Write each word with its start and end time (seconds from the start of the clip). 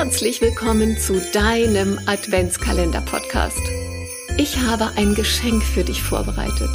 Herzlich 0.00 0.40
willkommen 0.40 0.96
zu 0.96 1.20
deinem 1.32 1.98
Adventskalender-Podcast. 2.06 3.60
Ich 4.36 4.56
habe 4.56 4.92
ein 4.94 5.16
Geschenk 5.16 5.64
für 5.64 5.82
dich 5.82 6.04
vorbereitet. 6.04 6.70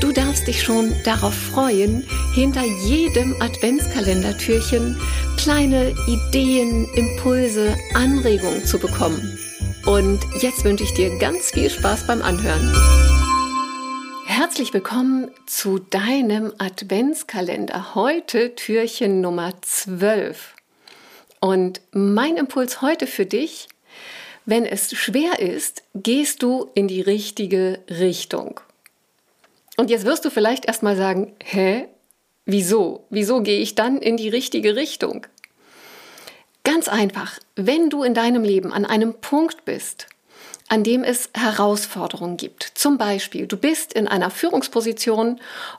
Du 0.00 0.12
darfst 0.12 0.46
dich 0.46 0.62
schon 0.62 0.94
darauf 1.02 1.34
freuen, 1.34 2.08
hinter 2.32 2.62
jedem 2.62 3.34
Adventskalendertürchen 3.42 4.96
kleine 5.36 5.96
Ideen, 6.06 6.86
Impulse, 6.94 7.76
Anregungen 7.92 8.64
zu 8.64 8.78
bekommen. 8.78 9.36
Und 9.84 10.20
jetzt 10.40 10.62
wünsche 10.62 10.84
ich 10.84 10.94
dir 10.94 11.18
ganz 11.18 11.50
viel 11.50 11.70
Spaß 11.70 12.06
beim 12.06 12.22
Anhören. 12.22 12.72
Herzlich 14.26 14.72
willkommen 14.72 15.28
zu 15.46 15.80
deinem 15.80 16.52
Adventskalender. 16.56 17.96
Heute 17.96 18.54
Türchen 18.54 19.20
Nummer 19.20 19.54
12. 19.60 20.53
Und 21.44 21.82
mein 21.92 22.38
Impuls 22.38 22.80
heute 22.80 23.06
für 23.06 23.26
dich, 23.26 23.68
wenn 24.46 24.64
es 24.64 24.96
schwer 24.96 25.40
ist, 25.40 25.82
gehst 25.94 26.42
du 26.42 26.70
in 26.74 26.88
die 26.88 27.02
richtige 27.02 27.80
Richtung. 27.90 28.60
Und 29.76 29.90
jetzt 29.90 30.06
wirst 30.06 30.24
du 30.24 30.30
vielleicht 30.30 30.64
erstmal 30.64 30.96
sagen, 30.96 31.34
hä? 31.44 31.86
Wieso? 32.46 33.04
Wieso 33.10 33.42
gehe 33.42 33.60
ich 33.60 33.74
dann 33.74 33.98
in 33.98 34.16
die 34.16 34.30
richtige 34.30 34.74
Richtung? 34.74 35.26
Ganz 36.62 36.88
einfach, 36.88 37.38
wenn 37.56 37.90
du 37.90 38.04
in 38.04 38.14
deinem 38.14 38.42
Leben 38.42 38.72
an 38.72 38.86
einem 38.86 39.12
Punkt 39.12 39.66
bist, 39.66 40.06
an 40.68 40.82
dem 40.82 41.04
es 41.04 41.28
Herausforderungen 41.34 42.38
gibt. 42.38 42.72
Zum 42.74 42.96
Beispiel, 42.96 43.46
du 43.46 43.58
bist 43.58 43.92
in 43.92 44.08
einer 44.08 44.30
Führungsposition 44.30 45.38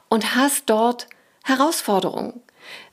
und 0.10 0.36
hast 0.36 0.66
dort 0.68 1.08
Herausforderungen. 1.44 2.40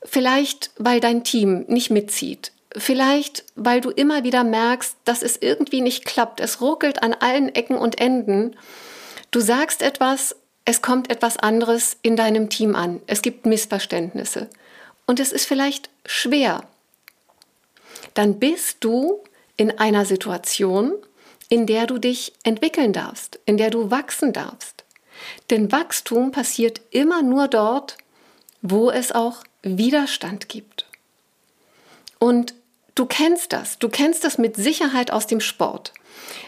Vielleicht, 0.03 0.71
weil 0.79 0.99
dein 0.99 1.23
Team 1.23 1.65
nicht 1.67 1.91
mitzieht. 1.91 2.51
Vielleicht, 2.75 3.45
weil 3.55 3.81
du 3.81 3.89
immer 3.91 4.23
wieder 4.23 4.43
merkst, 4.43 4.97
dass 5.05 5.21
es 5.21 5.37
irgendwie 5.39 5.81
nicht 5.81 6.05
klappt. 6.05 6.39
Es 6.39 6.61
ruckelt 6.61 7.03
an 7.03 7.13
allen 7.13 7.53
Ecken 7.53 7.77
und 7.77 7.99
Enden. 7.99 8.55
Du 9.31 9.39
sagst 9.39 9.81
etwas, 9.81 10.35
es 10.65 10.81
kommt 10.81 11.11
etwas 11.11 11.37
anderes 11.37 11.97
in 12.01 12.15
deinem 12.15 12.49
Team 12.49 12.75
an. 12.75 13.01
Es 13.05 13.21
gibt 13.21 13.45
Missverständnisse. 13.45 14.49
Und 15.05 15.19
es 15.19 15.31
ist 15.31 15.45
vielleicht 15.45 15.89
schwer. 16.05 16.63
Dann 18.13 18.39
bist 18.39 18.77
du 18.79 19.23
in 19.57 19.77
einer 19.77 20.05
Situation, 20.05 20.93
in 21.49 21.67
der 21.67 21.85
du 21.85 21.97
dich 21.97 22.33
entwickeln 22.43 22.93
darfst, 22.93 23.39
in 23.45 23.57
der 23.57 23.69
du 23.69 23.91
wachsen 23.91 24.33
darfst. 24.33 24.83
Denn 25.49 25.71
Wachstum 25.71 26.31
passiert 26.31 26.81
immer 26.91 27.21
nur 27.21 27.47
dort, 27.47 27.97
wo 28.61 28.89
es 28.89 29.11
auch 29.11 29.43
Widerstand 29.61 30.49
gibt. 30.49 30.85
Und 32.19 32.55
Du 32.95 33.07
kennst 33.07 33.53
das. 33.53 33.79
Du 33.79 33.89
kennst 33.89 34.23
das 34.23 34.37
mit 34.37 34.55
Sicherheit 34.55 35.11
aus 35.11 35.25
dem 35.25 35.39
Sport. 35.39 35.93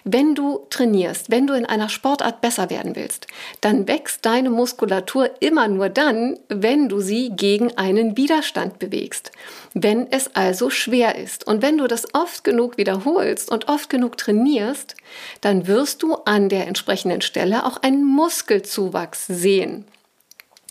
Wenn 0.04 0.36
du 0.36 0.68
trainierst, 0.70 1.32
wenn 1.32 1.48
du 1.48 1.56
in 1.56 1.66
einer 1.66 1.90
Sportart 1.90 2.42
besser 2.42 2.70
werden 2.70 2.96
willst, 2.96 3.26
dann 3.62 3.88
wächst 3.88 4.24
deine 4.26 4.52
Muskulatur 4.52 5.32
immer 5.40 5.68
nur 5.68 5.90
dann, 5.90 6.38
wenn 6.48 6.88
du 6.88 7.00
sie 7.00 7.32
gegen 7.36 7.76
einen 7.76 8.16
Widerstand 8.16 8.78
bewegst. 8.78 9.32
Wenn 9.74 10.12
es 10.12 10.36
also 10.36 10.70
schwer 10.70 11.16
ist. 11.16 11.48
Und 11.48 11.64
wenn 11.64 11.80
du 11.80 11.88
das 11.88 12.14
oft 12.14 12.44
genug 12.44 12.78
wiederholst 12.78 13.52
und 13.52 13.68
oft 13.68 13.90
genug 13.90 14.18
trainierst, 14.18 14.96
dann 15.42 15.66
wirst 15.66 16.04
du 16.04 16.14
an 16.14 16.50
der 16.50 16.68
entsprechenden 16.68 17.22
Stelle 17.22 17.66
auch 17.66 17.78
einen 17.82 18.06
Muskelzuwachs 18.06 19.26
sehen. 19.26 19.86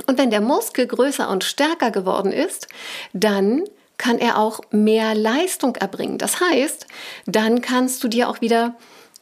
Und 0.06 0.18
wenn 0.18 0.30
der 0.30 0.40
Muskel 0.40 0.86
größer 0.86 1.28
und 1.28 1.44
stärker 1.44 1.90
geworden 1.90 2.32
ist, 2.32 2.68
dann 3.12 3.64
kann 3.98 4.18
er 4.18 4.38
auch 4.38 4.60
mehr 4.70 5.14
Leistung 5.14 5.76
erbringen. 5.76 6.18
Das 6.18 6.40
heißt, 6.40 6.86
dann 7.26 7.60
kannst 7.60 8.02
du 8.02 8.08
dir 8.08 8.28
auch 8.28 8.40
wieder 8.40 8.74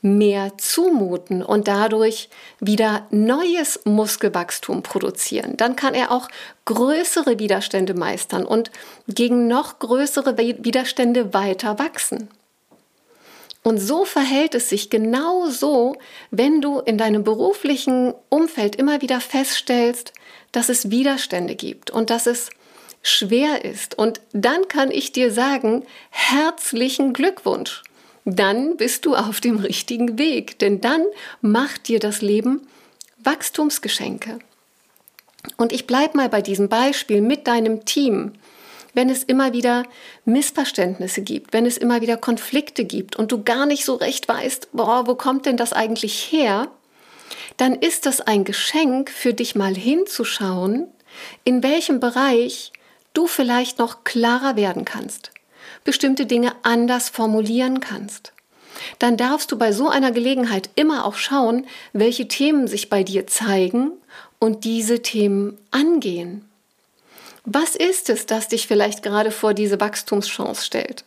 mehr 0.03 0.59
zumuten 0.59 1.43
und 1.43 1.69
dadurch 1.69 2.29
wieder 2.59 3.07
neues 3.11 3.81
Muskelwachstum 3.85 4.83
produzieren. 4.83 5.57
Dann 5.57 5.77
kann 5.77 5.95
er 5.95 6.11
auch 6.11 6.29
größere 6.65 7.39
Widerstände 7.39 7.95
meistern 7.95 8.45
und 8.45 8.73
gegen 9.07 9.47
noch 9.47 9.79
größere 9.79 10.37
Widerstände 10.37 11.33
weiter 11.33 11.79
wachsen. 11.79 12.29
Und 13.63 13.79
so 13.79 14.05
verhält 14.05 14.57
es 14.57 14.69
sich 14.69 14.91
genau 14.91 15.47
so, 15.47 15.97
wenn 16.33 16.61
du 16.61 16.81
in 16.81 16.99
deinem 16.99 17.23
beruflichen 17.23 18.13
Umfeld 18.29 18.75
immer 18.75 19.03
wieder 19.03 19.21
feststellst, 19.21 20.13
dass 20.51 20.69
es 20.69 20.91
Widerstände 20.91 21.55
gibt 21.55 21.93
und 21.93 22.11
dass 22.11 22.27
es 22.27 22.51
schwer 23.03 23.65
ist. 23.65 23.99
Und 23.99 24.21
dann 24.33 24.69
kann 24.69 24.91
ich 24.91 25.13
dir 25.13 25.33
sagen, 25.33 25.85
herzlichen 26.11 27.13
Glückwunsch. 27.13 27.83
Dann 28.25 28.77
bist 28.77 29.05
du 29.05 29.17
auf 29.17 29.41
dem 29.41 29.59
richtigen 29.59 30.19
Weg, 30.19 30.59
denn 30.61 30.81
dann 30.81 31.05
macht 31.41 31.89
dir 31.89 31.99
das 31.99 32.23
Leben 32.23 32.67
Wachstumsgeschenke. 33.25 34.39
Und 35.57 35.73
ich 35.73 35.87
bleibe 35.87 36.17
mal 36.17 36.29
bei 36.29 36.41
diesem 36.41 36.69
Beispiel 36.69 37.21
mit 37.21 37.49
deinem 37.49 37.85
Team. 37.85 38.33
Wenn 38.95 39.09
es 39.09 39.25
immer 39.25 39.53
wieder 39.53 39.85
Missverständnisse 40.25 41.23
gibt, 41.23 41.53
wenn 41.53 41.67
es 41.67 41.79
immer 41.79 42.01
wieder 42.01 42.17
Konflikte 42.17 42.85
gibt 42.85 43.17
und 43.17 43.33
du 43.33 43.43
gar 43.43 43.67
nicht 43.67 43.85
so 43.85 43.95
recht 43.95 44.29
weißt, 44.29 44.69
boah, 44.73 45.07
wo 45.07 45.15
kommt 45.15 45.47
denn 45.47 45.57
das 45.57 45.73
eigentlich 45.73 46.31
her, 46.31 46.71
dann 47.57 47.75
ist 47.75 48.07
das 48.07 48.21
ein 48.21 48.45
Geschenk 48.45 49.11
für 49.11 49.35
dich 49.35 49.55
mal 49.55 49.75
hinzuschauen, 49.75 50.89
in 51.45 51.63
welchem 51.63 52.01
Bereich 52.01 52.73
du 53.13 53.27
vielleicht 53.27 53.79
noch 53.79 54.05
klarer 54.05 54.57
werden 54.57 54.85
kannst, 54.85 55.31
bestimmte 55.85 56.27
Dinge 56.27 56.53
anders 56.63 57.09
formulieren 57.09 57.81
kannst. 57.81 58.33
Dann 58.99 59.17
darfst 59.17 59.53
du 59.53 59.59
bei 59.59 59.73
so 59.73 59.89
einer 59.89 60.13
Gelegenheit 60.13 60.71
immer 60.75 61.05
auch 61.05 61.17
schauen, 61.17 61.67
welche 61.93 62.29
Themen 62.29 62.67
sich 62.67 62.89
bei 62.89 63.03
dir 63.03 63.27
zeigen 63.27 63.93
und 64.39 64.65
diese 64.65 65.03
Themen 65.03 65.59
angehen. 65.71 66.49
Was 67.45 67.75
ist 67.75 68.09
es, 68.09 68.27
das 68.27 68.49
dich 68.49 68.67
vielleicht 68.67 69.03
gerade 69.03 69.31
vor 69.31 69.55
diese 69.55 69.81
Wachstumschance 69.81 70.65
stellt? 70.65 71.05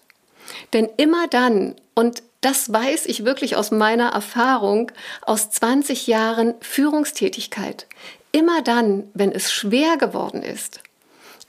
Denn 0.73 0.89
immer 0.97 1.27
dann, 1.27 1.75
und 1.95 2.23
das 2.41 2.71
weiß 2.71 3.07
ich 3.07 3.25
wirklich 3.25 3.55
aus 3.55 3.71
meiner 3.71 4.09
Erfahrung 4.09 4.91
aus 5.21 5.49
20 5.49 6.07
Jahren 6.07 6.53
Führungstätigkeit, 6.59 7.87
immer 8.31 8.61
dann, 8.61 9.09
wenn 9.13 9.31
es 9.31 9.51
schwer 9.51 9.97
geworden 9.97 10.43
ist, 10.43 10.81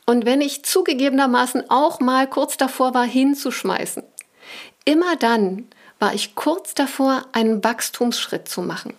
und 0.06 0.24
wenn 0.24 0.40
ich 0.40 0.64
zugegebenermaßen 0.64 1.68
auch 1.68 2.00
mal 2.00 2.28
kurz 2.28 2.56
davor 2.56 2.94
war, 2.94 3.04
hinzuschmeißen, 3.04 4.04
immer 4.84 5.16
dann 5.16 5.66
war 5.98 6.14
ich 6.14 6.34
kurz 6.34 6.74
davor, 6.74 7.26
einen 7.32 7.64
Wachstumsschritt 7.64 8.48
zu 8.48 8.62
machen. 8.62 8.94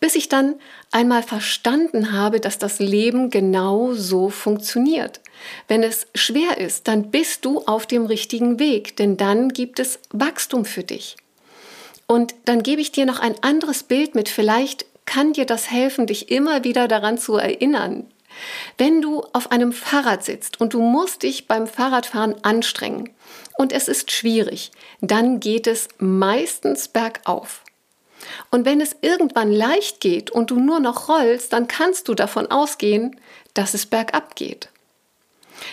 Bis 0.00 0.14
ich 0.14 0.30
dann 0.30 0.54
einmal 0.90 1.22
verstanden 1.22 2.12
habe, 2.12 2.40
dass 2.40 2.56
das 2.56 2.78
Leben 2.78 3.28
genau 3.28 3.92
so 3.92 4.30
funktioniert. 4.30 5.20
Wenn 5.68 5.82
es 5.82 6.06
schwer 6.14 6.56
ist, 6.56 6.88
dann 6.88 7.10
bist 7.10 7.44
du 7.44 7.60
auf 7.66 7.86
dem 7.86 8.06
richtigen 8.06 8.58
Weg, 8.58 8.96
denn 8.96 9.18
dann 9.18 9.50
gibt 9.50 9.78
es 9.78 9.98
Wachstum 10.10 10.64
für 10.64 10.84
dich. 10.84 11.16
Und 12.06 12.34
dann 12.46 12.62
gebe 12.62 12.80
ich 12.80 12.92
dir 12.92 13.04
noch 13.04 13.20
ein 13.20 13.34
anderes 13.42 13.82
Bild 13.82 14.14
mit. 14.14 14.30
Vielleicht 14.30 14.86
kann 15.04 15.34
dir 15.34 15.44
das 15.44 15.70
helfen, 15.70 16.06
dich 16.06 16.30
immer 16.30 16.64
wieder 16.64 16.88
daran 16.88 17.18
zu 17.18 17.36
erinnern, 17.36 18.06
wenn 18.78 19.00
du 19.02 19.22
auf 19.32 19.50
einem 19.52 19.72
Fahrrad 19.72 20.24
sitzt 20.24 20.60
und 20.60 20.74
du 20.74 20.80
musst 20.80 21.22
dich 21.22 21.46
beim 21.46 21.66
Fahrradfahren 21.66 22.36
anstrengen 22.44 23.10
und 23.56 23.72
es 23.72 23.88
ist 23.88 24.10
schwierig, 24.10 24.70
dann 25.00 25.40
geht 25.40 25.66
es 25.66 25.88
meistens 25.98 26.88
bergauf. 26.88 27.62
Und 28.50 28.64
wenn 28.64 28.80
es 28.80 28.96
irgendwann 29.00 29.52
leicht 29.52 30.00
geht 30.00 30.30
und 30.30 30.50
du 30.50 30.60
nur 30.60 30.80
noch 30.80 31.08
rollst, 31.08 31.52
dann 31.52 31.68
kannst 31.68 32.08
du 32.08 32.14
davon 32.14 32.46
ausgehen, 32.50 33.16
dass 33.54 33.74
es 33.74 33.86
bergab 33.86 34.36
geht. 34.36 34.68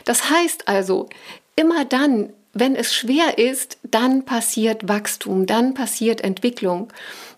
Das 0.06 0.30
heißt 0.30 0.68
also, 0.68 1.10
immer 1.56 1.86
dann, 1.86 2.34
wenn 2.54 2.76
es 2.76 2.94
schwer 2.94 3.38
ist, 3.38 3.78
dann 3.84 4.26
passiert 4.26 4.88
Wachstum, 4.88 5.46
dann 5.46 5.74
passiert 5.74 6.22
Entwicklung. 6.22 6.92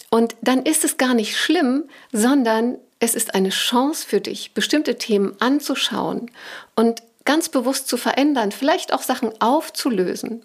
Und 0.09 0.35
dann 0.41 0.63
ist 0.63 0.83
es 0.83 0.97
gar 0.97 1.13
nicht 1.13 1.37
schlimm, 1.37 1.83
sondern 2.11 2.77
es 2.99 3.15
ist 3.15 3.33
eine 3.33 3.49
Chance 3.49 4.05
für 4.05 4.21
dich, 4.21 4.53
bestimmte 4.53 4.97
Themen 4.97 5.35
anzuschauen 5.39 6.31
und 6.75 7.01
ganz 7.25 7.49
bewusst 7.49 7.87
zu 7.87 7.97
verändern, 7.97 8.51
vielleicht 8.51 8.93
auch 8.93 9.01
Sachen 9.01 9.31
aufzulösen. 9.41 10.43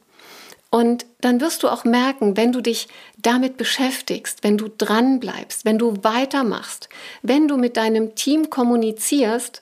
Und 0.70 1.06
dann 1.20 1.40
wirst 1.40 1.62
du 1.62 1.68
auch 1.68 1.84
merken, 1.84 2.36
wenn 2.36 2.50
du 2.50 2.60
dich 2.60 2.88
damit 3.16 3.56
beschäftigst, 3.56 4.42
wenn 4.42 4.58
du 4.58 4.68
dran 4.68 5.20
bleibst, 5.20 5.64
wenn 5.64 5.78
du 5.78 6.02
weitermachst, 6.02 6.88
wenn 7.22 7.46
du 7.46 7.56
mit 7.56 7.76
deinem 7.76 8.16
Team 8.16 8.50
kommunizierst, 8.50 9.60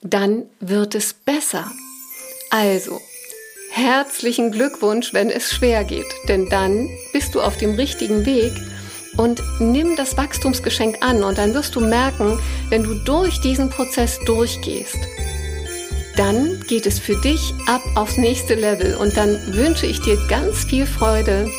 dann 0.00 0.48
wird 0.60 0.94
es 0.94 1.12
besser. 1.12 1.70
Also, 2.50 3.00
herzlichen 3.72 4.52
Glückwunsch, 4.52 5.12
wenn 5.12 5.28
es 5.28 5.52
schwer 5.52 5.82
geht, 5.84 6.06
denn 6.28 6.48
dann 6.48 6.88
bist 7.12 7.34
du 7.34 7.40
auf 7.40 7.56
dem 7.56 7.74
richtigen 7.74 8.24
Weg 8.24 8.52
und 9.18 9.42
nimm 9.58 9.96
das 9.96 10.16
Wachstumsgeschenk 10.16 11.04
an 11.04 11.22
und 11.22 11.36
dann 11.36 11.52
wirst 11.52 11.76
du 11.76 11.80
merken, 11.80 12.38
wenn 12.70 12.84
du 12.84 12.94
durch 12.94 13.40
diesen 13.40 13.68
Prozess 13.68 14.18
durchgehst, 14.24 14.96
dann 16.16 16.60
geht 16.66 16.86
es 16.86 16.98
für 16.98 17.16
dich 17.20 17.52
ab 17.66 17.82
aufs 17.94 18.16
nächste 18.16 18.54
Level 18.54 18.94
und 18.94 19.16
dann 19.16 19.36
wünsche 19.54 19.86
ich 19.86 20.00
dir 20.00 20.16
ganz 20.28 20.64
viel 20.64 20.86
Freude, 20.86 21.50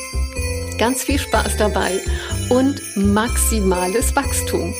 ganz 0.79 1.03
viel 1.03 1.19
Spaß 1.19 1.57
dabei 1.57 1.99
und 2.49 2.81
maximales 2.95 4.15
Wachstum. 4.15 4.73